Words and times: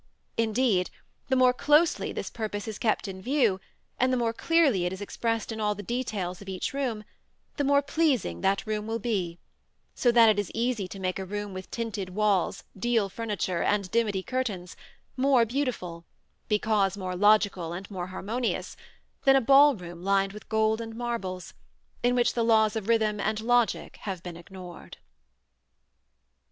Indeed, 0.35 0.89
the 1.27 1.35
more 1.35 1.53
closely 1.53 2.11
this 2.11 2.31
purpose 2.31 2.67
is 2.67 2.79
kept 2.79 3.07
in 3.07 3.21
view, 3.21 3.59
and 3.99 4.11
the 4.11 4.17
more 4.17 4.33
clearly 4.33 4.85
it 4.87 4.91
is 4.91 4.99
expressed 4.99 5.51
in 5.51 5.59
all 5.61 5.75
the 5.75 5.83
details 5.83 6.41
of 6.41 6.49
each 6.49 6.73
room, 6.73 7.03
the 7.57 7.63
more 7.63 7.83
pleasing 7.83 8.41
that 8.41 8.65
room 8.65 8.87
will 8.87 8.97
be, 8.97 9.37
so 9.93 10.11
that 10.11 10.27
it 10.27 10.39
is 10.39 10.49
easy 10.55 10.87
to 10.87 10.97
make 10.99 11.19
a 11.19 11.23
room 11.23 11.53
with 11.53 11.69
tinted 11.69 12.15
walls, 12.15 12.63
deal 12.75 13.09
furniture 13.09 13.61
and 13.61 13.91
dimity 13.91 14.23
curtains 14.23 14.75
more 15.15 15.45
beautiful, 15.45 16.03
because 16.47 16.97
more 16.97 17.15
logical 17.15 17.71
and 17.71 17.91
more 17.91 18.07
harmonious, 18.07 18.75
than 19.23 19.35
a 19.35 19.39
ball 19.39 19.75
room 19.75 20.01
lined 20.03 20.33
with 20.33 20.49
gold 20.49 20.81
and 20.81 20.95
marbles, 20.95 21.53
in 22.01 22.15
which 22.15 22.33
the 22.33 22.43
laws 22.43 22.75
of 22.75 22.87
rhythm 22.89 23.19
and 23.19 23.39
logic 23.39 23.97
have 23.97 24.23
been 24.23 24.35
ignored. 24.35 24.97